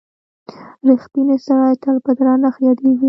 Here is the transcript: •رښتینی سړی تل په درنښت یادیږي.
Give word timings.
•رښتینی 0.87 1.37
سړی 1.45 1.73
تل 1.83 1.95
په 2.05 2.11
درنښت 2.17 2.59
یادیږي. 2.67 2.99